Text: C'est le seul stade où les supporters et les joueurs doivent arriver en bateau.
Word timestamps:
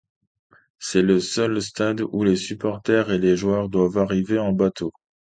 C'est 0.79 1.03
le 1.03 1.19
seul 1.19 1.61
stade 1.61 2.01
où 2.01 2.23
les 2.23 2.35
supporters 2.35 3.11
et 3.11 3.19
les 3.19 3.37
joueurs 3.37 3.69
doivent 3.69 3.99
arriver 3.99 4.39
en 4.39 4.51
bateau. 4.51 4.91